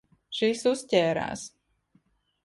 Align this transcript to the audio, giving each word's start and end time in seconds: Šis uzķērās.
Šis 0.37 0.63
uzķērās. 0.71 1.43